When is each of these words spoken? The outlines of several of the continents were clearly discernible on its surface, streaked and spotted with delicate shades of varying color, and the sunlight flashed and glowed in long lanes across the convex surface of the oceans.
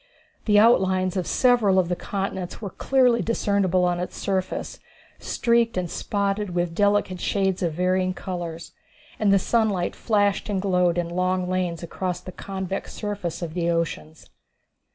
The 0.45 0.57
outlines 0.57 1.15
of 1.15 1.27
several 1.27 1.77
of 1.77 1.87
the 1.87 1.95
continents 1.95 2.59
were 2.59 2.71
clearly 2.71 3.21
discernible 3.21 3.85
on 3.85 3.99
its 3.99 4.17
surface, 4.17 4.79
streaked 5.19 5.77
and 5.77 5.91
spotted 5.91 6.55
with 6.55 6.73
delicate 6.73 7.21
shades 7.21 7.61
of 7.61 7.73
varying 7.73 8.15
color, 8.15 8.57
and 9.19 9.31
the 9.31 9.37
sunlight 9.37 9.95
flashed 9.95 10.49
and 10.49 10.59
glowed 10.59 10.97
in 10.97 11.07
long 11.07 11.47
lanes 11.47 11.83
across 11.83 12.19
the 12.19 12.31
convex 12.31 12.93
surface 12.93 13.43
of 13.43 13.53
the 13.53 13.69
oceans. 13.69 14.31